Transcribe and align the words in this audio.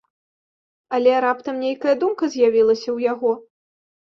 Але 0.97 1.11
раптам 1.27 1.55
нейкая 1.65 1.95
думка 2.05 2.23
з'явілася 2.37 2.85
ў 2.85 3.15
яго. 3.15 3.31